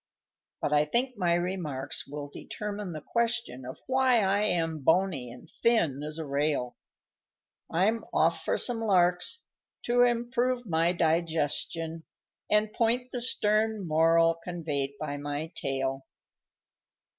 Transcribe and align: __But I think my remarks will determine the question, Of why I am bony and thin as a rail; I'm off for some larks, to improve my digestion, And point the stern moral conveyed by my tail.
__But 0.67 0.73
I 0.73 0.85
think 0.85 1.15
my 1.15 1.35
remarks 1.35 2.07
will 2.07 2.27
determine 2.27 2.91
the 2.91 3.01
question, 3.05 3.67
Of 3.67 3.83
why 3.85 4.21
I 4.23 4.41
am 4.45 4.79
bony 4.79 5.29
and 5.29 5.47
thin 5.47 6.01
as 6.01 6.17
a 6.17 6.25
rail; 6.25 6.75
I'm 7.69 8.03
off 8.11 8.43
for 8.43 8.57
some 8.57 8.79
larks, 8.79 9.45
to 9.83 10.01
improve 10.01 10.65
my 10.65 10.91
digestion, 10.91 12.01
And 12.49 12.73
point 12.73 13.11
the 13.11 13.21
stern 13.21 13.87
moral 13.87 14.39
conveyed 14.43 14.93
by 14.99 15.17
my 15.17 15.51
tail. 15.53 16.07